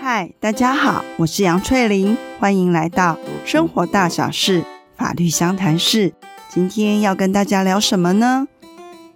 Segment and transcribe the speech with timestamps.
[0.00, 4.64] 嗨，大家好，我是杨翠玲，欢迎来到生活大小事
[4.96, 6.12] 法律相谈室。
[6.48, 8.46] 今天要跟大家聊什么呢？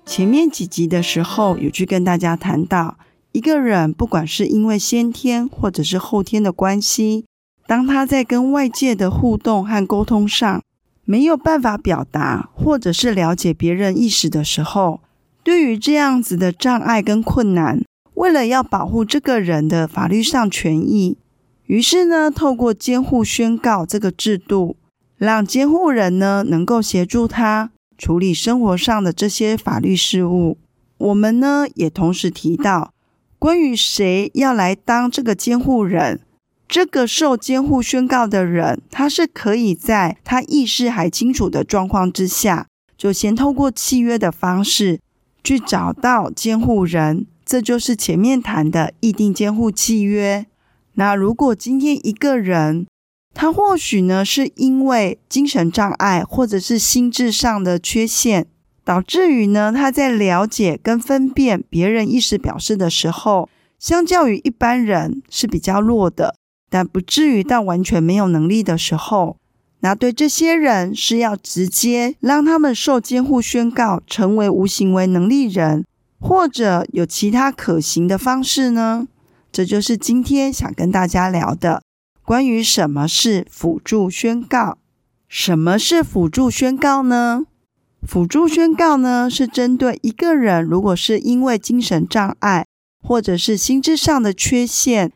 [0.05, 2.97] 前面几集的时候，有去跟大家谈到，
[3.33, 7.27] 一个人不管是因为先天或者是后天的关系，
[7.67, 10.63] 当他在跟外界的互动和沟通上
[11.05, 15.01] 没有办法表达，或者是了解别人意识的时候，
[15.43, 17.83] 对于这样子的障碍跟困难，
[18.15, 21.19] 为了要保护这个人的法律上权益，
[21.67, 24.77] 于是呢，透过监护宣告这个制度，
[25.17, 30.59] 让监护人呢能够协助他处理生活上的这些法律事务。
[30.97, 32.93] 我们呢也同时提到，
[33.39, 36.21] 关于谁要来当这个监护人。
[36.67, 44.99] 这个受监护宣告的人，他是可以在他意识还清楚的状况之下，就先透过契约的方式
[45.45, 50.47] 去找到监护人，这就是前面谈的意定监护契约。
[50.95, 52.87] 那如果今天一个人，
[53.35, 58.47] 他或许呢是因为精神障碍或者是心智上的缺陷，
[58.85, 63.49] 导致于呢他在了解跟分辨别人意识表示的时候，
[63.79, 66.37] 相较于一般人是比较弱的。
[66.75, 69.37] 但不至于到完全没有能力的时候，
[69.79, 75.85] 那对这些人是要直接让他们受监护宣告成为无行为能力人，
[76.19, 79.07] 或者有其他可行的方式呢？
[79.53, 81.85] 这就是今天想跟大家聊的，
[82.25, 84.79] 关于什么是辅助宣告。
[85.29, 87.45] 什么是辅助宣告呢？
[88.03, 92.67] 辅助宣告呢，是针对一个人，如果是因为精神障碍
[93.01, 95.13] 或者是心智上的缺陷。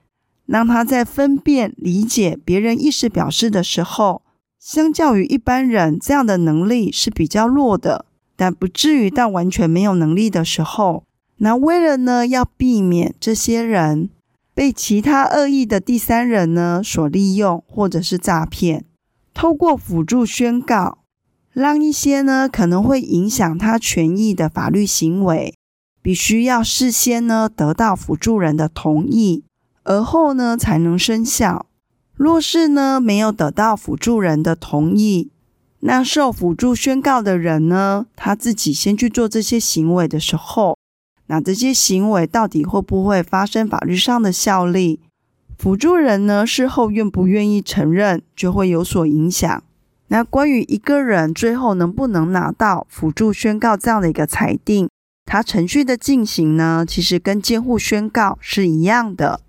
[0.49, 4.23] 让他在分辨、理解别人意识表示的时候，
[4.59, 11.05] 相较于一般人，这样的能力是比较弱的，但不至于到完全没有能力的时候。
[11.37, 14.09] 那为了呢，要避免这些人
[14.55, 18.87] 被其他恶意的第三人呢所利用，或者是诈骗，
[19.35, 21.01] 透过辅助宣告，
[21.53, 25.55] 让一些呢可能会影响他权益的法律行为，
[26.01, 29.45] 必须要事先呢得到辅助人的同意。
[29.89, 31.65] 而后呢，才能生效。
[32.15, 35.31] 若是呢，没有得到辅助人的同意，
[35.81, 40.77] 那受辅助宣告的人呢，他自己先去做这些行为的时候，
[41.29, 45.01] 那这些行为到底会不会发生法律上的效力？
[45.57, 49.63] 辅助人呢，事后愿不愿意承认，就会有所影响。
[50.09, 54.91] 那关于一个人最后能不能拿到辅助宣告这样的一个裁定，
[55.25, 59.41] 它程序的进行呢，其实跟监护宣告是一样的。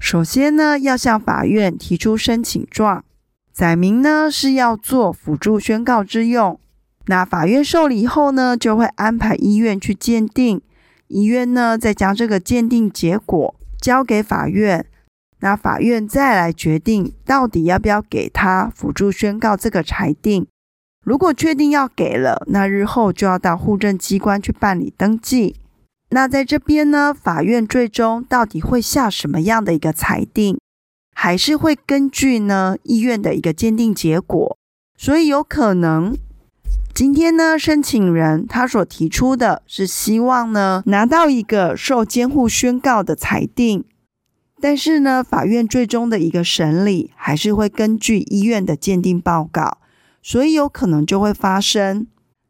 [0.00, 3.04] 首先呢，要向法院提出申请状，
[3.52, 6.58] 载明呢是要做辅助宣告之用。
[7.06, 10.62] 那法院受理后呢，就会安排医院去鉴定，
[11.08, 14.86] 医院呢再将这个鉴定结果交给法院，
[15.40, 20.46] 那法院再来决定到底要不要给他辅助宣告这个裁定。
[21.04, 25.56] 如果确定要给了，那日后就要到户政机关去办理登记。
[26.12, 30.58] 那在这边呢，法院最终到底会下什么样的一个裁定，
[31.14, 34.58] 还是会根据呢医院的一个鉴定结果。
[34.98, 36.16] 所以有可能
[36.92, 43.84] 今天呢，申请人他所提出的是希望呢拿到一个受监护宣告的裁定，
[44.60, 49.78] 但是呢，法院最终的一个审理还是会根据医院的鉴定报告，
[50.20, 52.08] 所以有可能就会发生，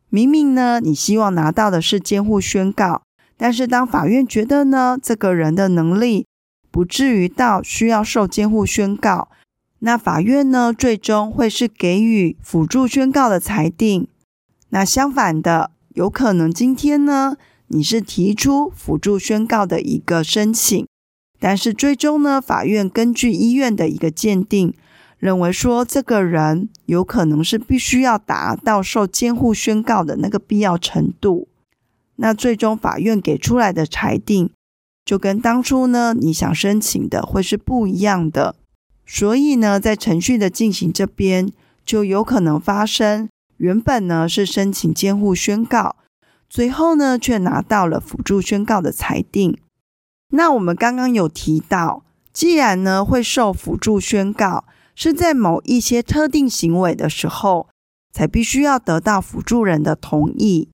[0.09, 3.03] 明明呢你希望拿到的是监护宣告。
[3.43, 6.27] 但是，当法院觉得呢，这个人的能力
[6.71, 9.31] 不至于到需要受监护宣告，
[9.79, 14.07] 那法院呢，最终会是给予辅助宣告的裁定。
[14.69, 20.87] 那相反的，有可能今天呢，你是提出辅助宣告的一个申请，
[21.39, 24.75] 但是最终呢，法院根据医院的一个鉴定，
[25.19, 31.49] 认为说这个人有可能是必须要达到受监护宣告的那个必要程度。
[32.23, 34.51] 那最终法院给出来的裁定，
[35.07, 38.55] 就跟当初呢你想申请的会是不一样的，
[39.07, 41.51] 所以呢，在程序的进行这边
[41.83, 45.97] 就有可能发生，原本呢是申请监护宣告，
[46.51, 49.57] 最后呢却拿到了辅助宣告的裁定。
[50.33, 57.69] 那我们刚刚有提到，既然呢会受辅助宣告，是在某一些特定行为的时候，
[58.13, 60.69] 才必须要得到辅助人的同意。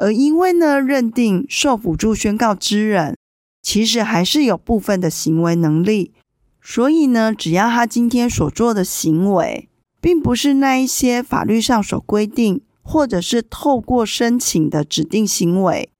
[0.00, 3.18] 而因为呢，认定受辅助宣告之人，
[3.60, 6.14] 其实还是有部分的行为能力，
[6.62, 9.68] 所以呢，只要他今天所做的行为，
[10.00, 15.90] 并不是那一些法律上所规定或者是透过申请的指定行为。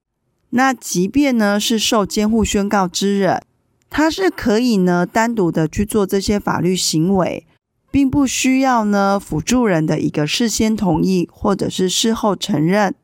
[0.49, 3.43] 那即便呢是受监护宣告之人，
[3.91, 7.46] 他是可以呢单独的去做这些法律行为，
[7.91, 12.94] 并不需要呢辅助人的一个事先同意或者是事后承认，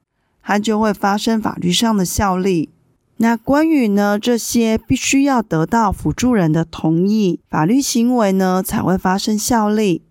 [0.47, 2.71] 它就会发生法律上的效力。
[3.17, 10.03] 那关于呢这些必须要得到辅助人的同意，法律行为呢才会发生效力。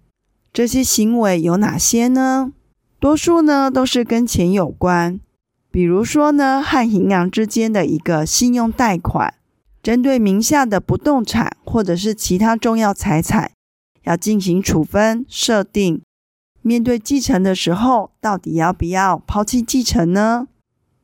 [0.51, 2.51] 这些行为有哪些呢？
[2.99, 5.21] 多数呢都是跟钱有关。
[5.71, 9.35] 比如说呢，和银行之间的一个信用贷款，
[9.81, 13.51] 针对名下的不动产或者是其他重要财产，
[14.03, 16.01] 要进行处分设定。
[16.67, 20.47] 面对继承的时候，到底要不要抛弃继承呢？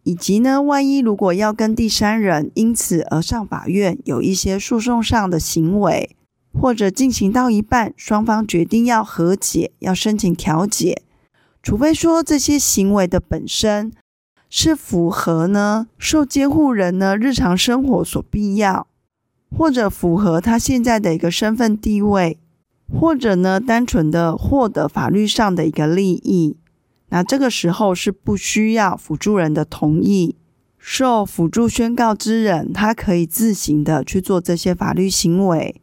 [0.01, 6.15] 以及呢，万一如果要跟第三人因此而上法院，有一些诉讼上的行为，
[6.51, 11.03] 或者进行到一半，双方决定要和解，要申请调解，
[11.61, 13.91] 除非说这些行为的本身。
[14.53, 18.85] 是符合呢受监护人呢日常生活所必要，
[19.55, 22.37] 或者符合他现在的一个身份地位，
[22.93, 26.57] 或者呢单纯的获得法律上的一个利益，
[27.09, 30.35] 那这个时候是不需要辅助人的同意，
[30.77, 35.81] 受辅助宣告之人他可以自行的去做这些法律行为。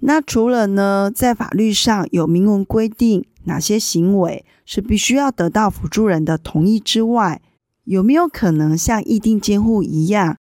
[0.00, 7.40] 那除了呢在法律上有明文规定哪些行为是必须要得到辅助人的同意之外，
[7.84, 10.36] 有没有可能像意定监护一样，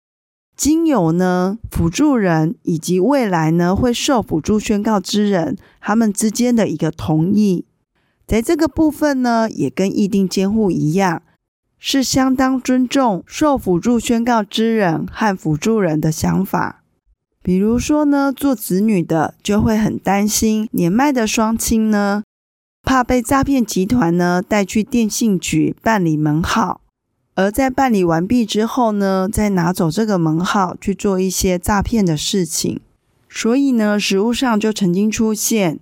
[0.59, 7.63] 经由呢辅助人以及未来呢会受辅助宣告之人他们之间的一个同意，
[8.27, 11.21] 在这个部分呢也跟意定监护一样，
[11.77, 16.83] 是相当尊重受辅助宣告之人和辅助人的想法。
[17.41, 22.23] 比如说呢，做子女的就会很担心年迈的双亲呢，
[22.83, 26.81] 怕被诈骗集团呢带去电信局办理门号。
[27.39, 32.81] 而在办理完毕之后呢，再拿走这个门号去做一些诈骗的事情，
[33.29, 35.79] 所以呢，实务上就曾经出现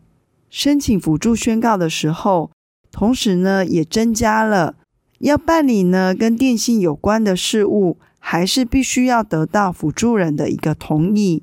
[0.51, 2.51] 申请辅助宣告的时候，
[2.92, 4.75] 同时呢，也增加了
[5.18, 11.42] 要办理呢跟电信有关的事务，还是必须要得到辅助人的一个同意。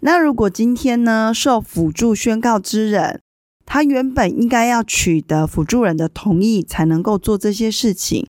[0.00, 3.22] 那如果今天呢，受辅助宣告之人，
[3.64, 8.26] 他原本应该要取得辅助人的同意才能够做这些事情。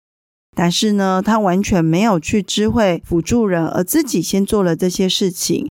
[0.56, 5.70] 但是呢，他完全没有去知会辅助人，而自己先做了这些事情。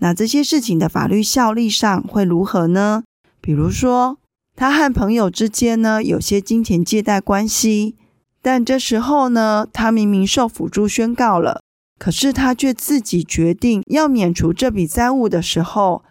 [0.00, 3.04] 那这些事情的法律效力上会如何呢？
[3.42, 4.16] 比如说，
[4.56, 7.94] 他和朋友之间呢有些金钱借贷关系，
[8.40, 11.60] 但这时候呢，他明明受辅助宣告了，
[11.98, 16.02] 可是他却自己决定要免除这笔债务的时候，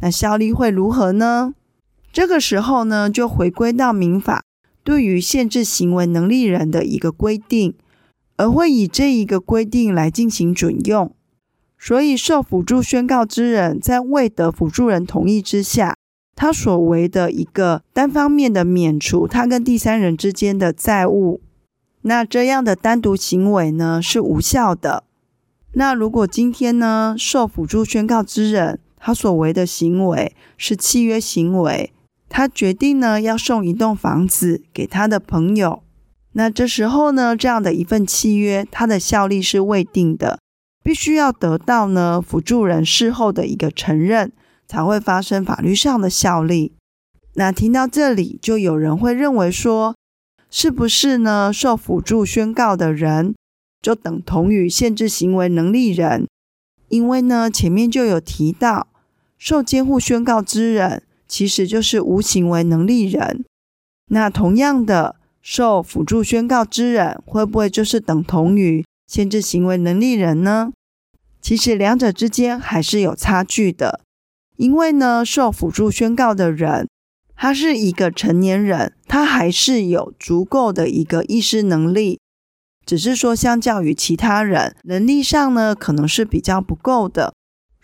[0.00, 1.54] 那效力会如何呢？
[2.12, 4.42] 这个时候呢，就回归到民法。
[4.84, 7.74] 对于限制行为能力人的一个规定，
[8.36, 11.14] 而会以这一个规定来进行准用。
[11.78, 15.96] 所以，受辅助宣告之人在未得辅助人同意之下，
[16.36, 21.40] 他所为的一个单方面的免除他跟第三人之间的债务，
[22.02, 25.04] 那这样的单独行为呢是无效的。
[25.72, 31.92] 那如果今天呢，受辅助宣告之人他所为的行为是契约行为。
[32.34, 35.82] 他决定呢，要送一栋房子给他的朋友。
[36.32, 40.38] 那这时候呢，这样的一份契约，它的效力是未定的，
[40.82, 44.32] 必须要得到呢辅助人事后的一个承认，
[44.66, 46.72] 才会发生法律上的效力。
[47.34, 49.94] 那听到这里，就有人会认为说，
[50.50, 51.52] 是不是呢？
[51.52, 53.34] 受辅助宣告的人
[53.82, 56.26] 就等同于限制行为能力人？
[56.88, 58.86] 因为呢，前面就有提到，
[59.36, 61.02] 受监护宣告之人。
[61.32, 63.42] 其实就是无行为能力人。
[64.10, 70.72] 那同样的，受辅助宣告之人会不会就是等同于限制行为能力人呢？
[71.40, 74.00] 其实两者之间还是有差距的。
[74.58, 76.86] 因为呢，受辅助宣告的人，
[77.34, 82.20] 他是一个成年人，他还是有足够的一个意识能力，
[82.84, 87.32] 只是说相较于其他人，能力上呢可能是比较不够的。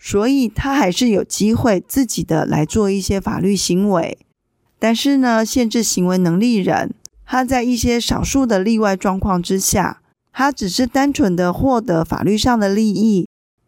[0.01, 4.17] 所以他还是有机会自己的来做一些法律行为，
[4.79, 6.93] 但是呢，限制行为能力人，
[7.25, 10.01] 他在一些少数的例外状况之下，
[10.31, 13.27] 他只是单纯的获得法律上的利益，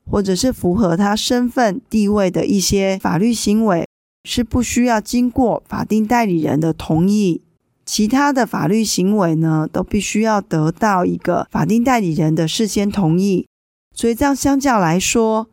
[0.09, 3.85] 或者是符合他身份地位的一些法律行为，
[4.23, 7.41] 是不需要经过法定代理人的同意，
[7.85, 13.45] 其他的法律行为呢，都必须要得到一个法定代理人的事先同意。
[13.93, 15.49] 所以这样相较来说，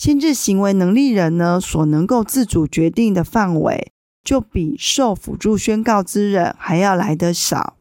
[0.00, 3.92] 限制行为能力人呢，所能够自主决定的范围，
[4.24, 7.76] 就比受辅助宣告之人还要来得少。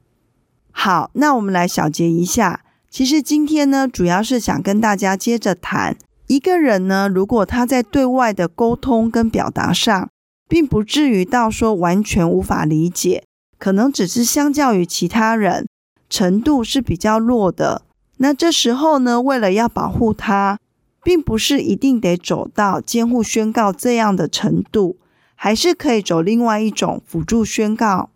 [0.70, 2.66] 好，那我们来小结一下。
[2.90, 5.96] 其实今天呢，主要是想跟大家接着谈，
[6.28, 10.10] 一个人呢，如果他在对外的沟通跟表达上，
[10.50, 13.24] 并不至于到说完全无法理解，
[13.58, 15.66] 可能只是相较于其他人
[16.10, 17.84] 程度是比较弱的。
[18.18, 20.60] 那这时候呢，为了要保护他，
[21.03, 24.98] 并不是一定得走到监护宣告这样的程度，
[25.36, 28.10] 还是可以走另外一种辅助宣告。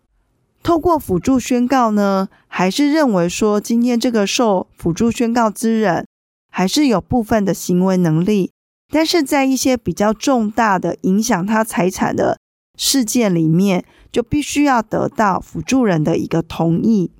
[0.62, 6.06] 透过辅助宣告呢，还是认为说，今天这个受辅助宣告之人，
[6.50, 8.50] 还是有部分的行为能力，
[8.90, 12.38] 但是在一些比较重大的影响他财产的
[12.78, 17.10] 事件里面，就必须要得到辅助人的一个同意。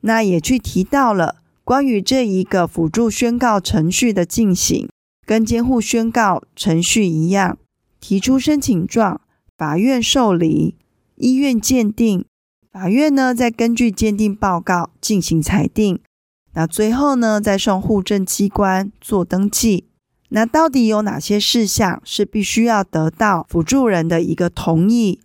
[0.00, 4.88] 那也去提到了关于这一个辅助宣告程序的进行，
[5.28, 7.58] 跟监护宣告程序一样，
[8.00, 9.20] 提出申请状，
[9.58, 10.74] 法院受理，
[11.16, 12.24] 医院鉴定。
[12.72, 16.00] 法院呢，再根据鉴定报告进行裁定。
[16.54, 19.84] 那最后呢，再送户政机关做登记。
[20.30, 25.20] 那到底有哪些事项是必须要得到辅助人的一个同意？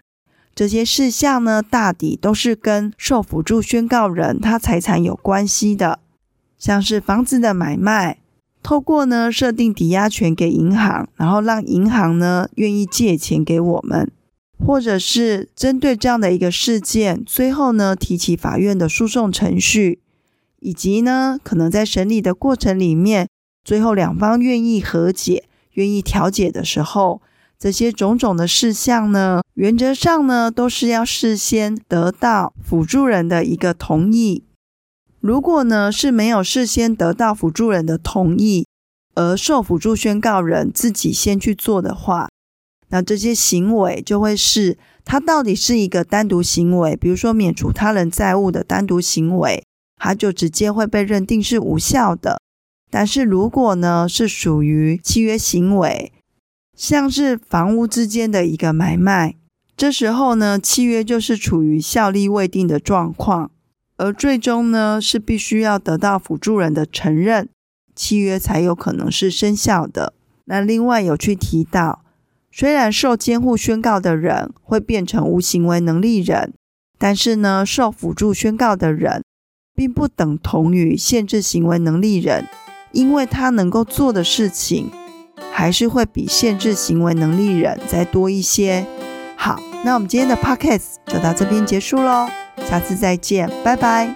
[0.54, 6.00] 这些事项呢，大抵都是跟受辅助宣告人他财产有关系的，
[6.58, 8.20] 像是房子的买卖，
[8.64, 14.10] 透过呢设定抵押权给银行，然后让银行呢愿意借钱给我们。
[14.66, 20.00] 或者是针对这样的一个事件，最后呢提起法院的诉讼程序，
[20.62, 23.28] 以及呢可能在审理的过程里面，
[23.66, 25.44] 最后两方愿意和解、
[25.74, 27.22] 愿意调解的时候，
[27.60, 34.44] 这些种种的事项呢，原则上呢都是要事先得到辅助人的一个同意。
[35.24, 38.68] 如果呢是没有事先得到辅助人的同意，
[39.16, 42.28] 而受辅助宣告人自己先去做的话，
[42.90, 49.64] 那这些行为就会是，它到底是一个单独行为，比如说免除他人债务的单独行为，
[49.96, 52.42] 它就直接会被认定是无效的。
[52.92, 56.12] 但是如果呢是属于契约行为，
[56.76, 59.36] 像是房屋之间的一个买卖，
[59.78, 63.52] 这时候呢契约就是处于效力未定的状况，
[63.98, 67.50] 而最终呢是必须要得到辅助人的承认，
[67.96, 70.14] 契约才有可能是生效的。
[70.46, 72.02] 那另外有去提到。
[72.56, 76.54] 虽然受监护宣告的人会变成无行为能力人，
[77.00, 79.24] 但是呢，受辅助宣告的人
[79.74, 82.48] 并不等同于限制行为能力人，
[82.92, 84.92] 因为他能够做的事情
[85.52, 88.86] 还是会比限制行为能力人再多一些。
[89.36, 92.28] 好，那我们今天的 podcast 就到这边结束喽，
[92.68, 94.16] 下次再见，拜拜。